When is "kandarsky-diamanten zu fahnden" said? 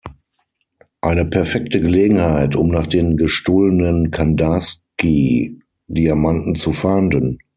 4.09-7.37